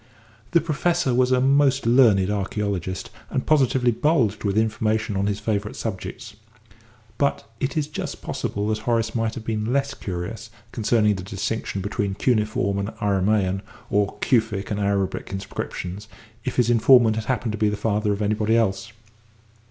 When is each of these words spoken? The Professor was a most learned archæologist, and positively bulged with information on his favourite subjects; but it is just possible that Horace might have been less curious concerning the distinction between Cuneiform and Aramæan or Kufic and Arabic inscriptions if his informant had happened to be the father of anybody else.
The 0.49 0.61
Professor 0.61 1.13
was 1.13 1.31
a 1.31 1.39
most 1.39 1.85
learned 1.85 2.29
archæologist, 2.29 3.09
and 3.29 3.45
positively 3.45 3.91
bulged 3.91 4.43
with 4.43 4.57
information 4.57 5.15
on 5.15 5.27
his 5.27 5.39
favourite 5.39 5.75
subjects; 5.75 6.35
but 7.19 7.47
it 7.59 7.77
is 7.77 7.85
just 7.85 8.19
possible 8.23 8.67
that 8.69 8.79
Horace 8.79 9.13
might 9.13 9.35
have 9.35 9.45
been 9.45 9.71
less 9.71 9.93
curious 9.93 10.49
concerning 10.71 11.13
the 11.17 11.21
distinction 11.23 11.81
between 11.81 12.15
Cuneiform 12.15 12.79
and 12.79 12.89
Aramæan 12.95 13.61
or 13.91 14.17
Kufic 14.21 14.71
and 14.71 14.79
Arabic 14.79 15.29
inscriptions 15.31 16.07
if 16.43 16.55
his 16.55 16.71
informant 16.71 17.15
had 17.15 17.25
happened 17.25 17.51
to 17.51 17.57
be 17.59 17.69
the 17.69 17.77
father 17.77 18.11
of 18.11 18.23
anybody 18.23 18.57
else. 18.57 18.91